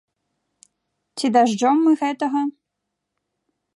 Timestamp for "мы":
1.89-1.93